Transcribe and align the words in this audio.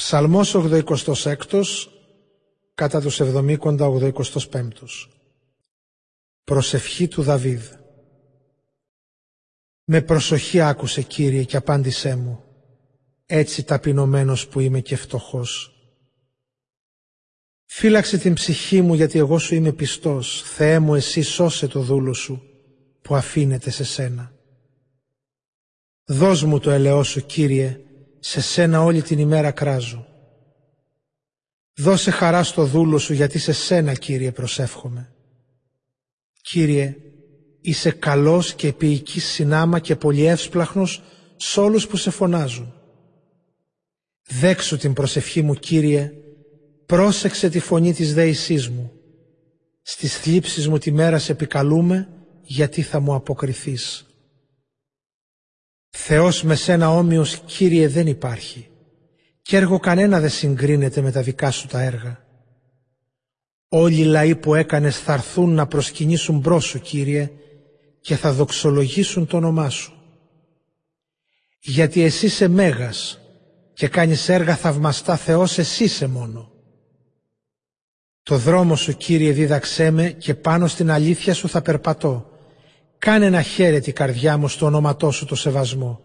Ψαλμός 0.00 0.54
86 0.54 1.34
κατά 2.74 3.00
τους 3.00 3.20
70 3.20 3.58
85 3.58 4.68
Προσευχή 6.44 7.08
του 7.08 7.22
Δαβίδ 7.22 7.62
Με 9.84 10.00
προσοχή 10.00 10.60
άκουσε 10.60 11.02
Κύριε 11.02 11.44
και 11.44 11.56
απάντησέ 11.56 12.16
μου 12.16 12.44
έτσι 13.26 13.64
ταπεινωμένος 13.64 14.48
που 14.48 14.60
είμαι 14.60 14.80
και 14.80 14.96
φτωχός. 14.96 15.74
Φύλαξε 17.64 18.18
την 18.18 18.34
ψυχή 18.34 18.80
μου 18.80 18.94
γιατί 18.94 19.18
εγώ 19.18 19.38
σου 19.38 19.54
είμαι 19.54 19.72
πιστός. 19.72 20.42
Θεέ 20.42 20.78
μου 20.78 20.94
εσύ 20.94 21.22
σώσε 21.22 21.66
το 21.66 21.80
δούλο 21.80 22.12
σου 22.12 22.42
που 23.02 23.14
αφήνεται 23.14 23.70
σε 23.70 23.84
σένα. 23.84 24.32
Δώσ' 26.04 26.42
μου 26.42 26.58
το 26.58 26.70
ελαιό 26.70 27.02
σου 27.02 27.26
Κύριε 27.26 27.84
σε 28.20 28.40
σένα 28.40 28.82
όλη 28.82 29.02
την 29.02 29.18
ημέρα 29.18 29.50
κράζω. 29.50 30.06
Δώσε 31.76 32.10
χαρά 32.10 32.42
στο 32.42 32.64
δούλο 32.64 32.98
σου 32.98 33.12
γιατί 33.12 33.38
σε 33.38 33.52
σένα 33.52 33.94
Κύριε 33.94 34.32
προσεύχομαι. 34.32 35.12
Κύριε, 36.42 36.96
είσαι 37.60 37.90
καλός 37.90 38.54
και 38.54 38.66
επίοικης 38.68 39.24
συνάμα 39.24 39.78
και 39.78 39.96
πολυεύσπλαχνος 39.96 41.02
σ' 41.36 41.56
όλους 41.56 41.86
που 41.86 41.96
σε 41.96 42.10
φωνάζουν. 42.10 42.74
Δέξου 44.28 44.76
την 44.76 44.92
προσευχή 44.92 45.42
μου 45.42 45.54
Κύριε, 45.54 46.12
πρόσεξε 46.86 47.48
τη 47.48 47.58
φωνή 47.58 47.92
της 47.92 48.14
δέησής 48.14 48.68
μου. 48.68 48.92
Στις 49.82 50.18
θλίψεις 50.18 50.68
μου 50.68 50.78
τη 50.78 50.92
μέρα 50.92 51.18
σε 51.18 51.32
επικαλούμε 51.32 52.08
γιατί 52.42 52.82
θα 52.82 53.00
μου 53.00 53.14
αποκριθείς. 53.14 54.09
Θεός 55.90 56.42
με 56.42 56.54
σένα 56.54 56.90
όμοιος 56.90 57.42
Κύριε 57.46 57.88
δεν 57.88 58.06
υπάρχει 58.06 58.70
και 59.50 59.56
έργο 59.56 59.78
κανένα 59.78 60.20
δεν 60.20 60.30
συγκρίνεται 60.30 61.00
με 61.00 61.10
τα 61.12 61.22
δικά 61.22 61.50
σου 61.50 61.66
τα 61.66 61.80
έργα. 61.82 62.24
Όλοι 63.68 64.00
οι 64.00 64.04
λαοί 64.04 64.34
που 64.34 64.54
έκανες 64.54 64.98
θα 64.98 65.12
έρθουν 65.12 65.54
να 65.54 65.66
προσκυνήσουν 65.66 66.38
μπρος 66.38 66.64
σου 66.64 66.80
Κύριε 66.80 67.30
και 68.00 68.16
θα 68.16 68.32
δοξολογήσουν 68.32 69.26
το 69.26 69.36
όνομά 69.36 69.68
σου. 69.68 69.92
Γιατί 71.58 72.02
εσύ 72.02 72.26
είσαι 72.26 72.48
μέγας 72.48 73.20
και 73.72 73.88
κάνεις 73.88 74.28
έργα 74.28 74.56
θαυμαστά 74.56 75.16
Θεός 75.16 75.58
εσύ 75.58 75.84
είσαι 75.84 76.06
μόνο. 76.06 76.52
Το 78.22 78.36
δρόμο 78.36 78.76
σου 78.76 78.96
Κύριε 78.96 79.32
δίδαξέ 79.32 79.90
με 79.90 80.10
και 80.10 80.34
πάνω 80.34 80.66
στην 80.66 80.90
αλήθεια 80.90 81.34
σου 81.34 81.48
θα 81.48 81.62
περπατώ 81.62 82.30
Κάνε 83.00 83.30
να 83.30 83.42
χαίρεται 83.42 83.90
η 83.90 83.92
καρδιά 83.92 84.36
μου 84.36 84.48
στο 84.48 84.66
όνοματό 84.66 85.10
σου 85.10 85.24
το 85.24 85.34
σεβασμό. 85.34 86.00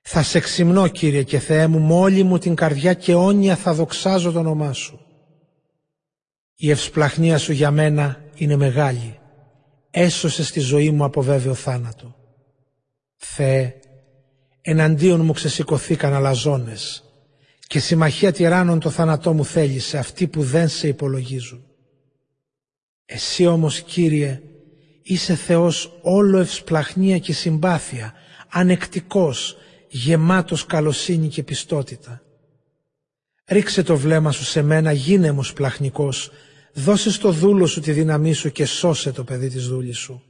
Θα 0.00 0.22
σε 0.22 0.40
ξυμνώ 0.40 0.88
Κύριε 0.88 1.22
και 1.22 1.38
Θεέ 1.38 1.66
μου 1.66 1.80
με 1.80 1.94
όλη 1.94 2.22
μου 2.22 2.38
την 2.38 2.54
καρδιά 2.54 2.94
και 2.94 3.14
όνια 3.14 3.56
θα 3.56 3.74
δοξάζω 3.74 4.32
το 4.32 4.38
όνομά 4.38 4.72
σου. 4.72 5.00
Η 6.56 6.70
ευσπλαχνία 6.70 7.38
σου 7.38 7.52
για 7.52 7.70
μένα 7.70 8.24
είναι 8.34 8.56
μεγάλη. 8.56 9.18
Έσωσε 9.90 10.44
στη 10.44 10.60
ζωή 10.60 10.90
μου 10.90 11.04
από 11.04 11.22
βέβαιο 11.22 11.54
θάνατο. 11.54 12.16
Θεέ, 13.16 13.74
εναντίον 14.60 15.20
μου 15.20 15.32
ξεσηκωθήκαν 15.32 16.14
αλαζόνες 16.14 17.04
και 17.66 17.78
συμμαχία 17.78 18.32
τυράννων 18.32 18.80
το 18.80 18.90
θάνατό 18.90 19.32
μου 19.32 19.44
θέλησε 19.44 19.98
αυτοί 19.98 20.26
που 20.26 20.42
δεν 20.42 20.68
σε 20.68 20.88
υπολογίζουν. 20.88 21.64
Εσύ 23.04 23.46
όμως 23.46 23.80
Κύριε 23.80 24.40
Είσαι 25.08 25.34
Θεός 25.34 25.98
όλο 26.02 26.38
ευσπλαχνία 26.38 27.18
και 27.18 27.32
συμπάθεια, 27.32 28.14
ανεκτικός, 28.48 29.56
γεμάτος 29.88 30.66
καλοσύνη 30.66 31.28
και 31.28 31.42
πιστότητα. 31.42 32.22
Ρίξε 33.46 33.82
το 33.82 33.96
βλέμμα 33.96 34.32
σου 34.32 34.44
σε 34.44 34.62
μένα, 34.62 34.92
γίνε 34.92 35.32
μου 35.32 35.42
σπλαχνικός, 35.42 36.30
δώσε 36.72 37.10
στο 37.10 37.30
δούλο 37.30 37.66
σου 37.66 37.80
τη 37.80 37.92
δύναμή 37.92 38.32
σου 38.32 38.52
και 38.52 38.64
σώσε 38.64 39.12
το 39.12 39.24
παιδί 39.24 39.48
της 39.48 39.68
δούλης 39.68 39.98
σου. 39.98 40.22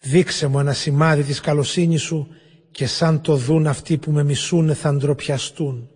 Δείξε 0.00 0.46
μου 0.46 0.58
ένα 0.58 0.72
σημάδι 0.72 1.22
της 1.22 1.40
καλοσύνης 1.40 2.02
σου 2.02 2.28
και 2.70 2.86
σαν 2.86 3.20
το 3.20 3.36
δουν 3.36 3.66
αυτοί 3.66 3.98
που 3.98 4.10
με 4.10 4.24
μισούνε 4.24 4.74
θα 4.74 4.94
ντροπιαστούν. 4.94 5.88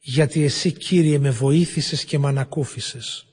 Γιατί 0.00 0.44
εσύ 0.44 0.72
Κύριε 0.72 1.18
με 1.18 1.30
βοήθησες 1.30 2.04
και 2.04 2.18
με 2.18 2.28
ανακούφισες. 2.28 3.26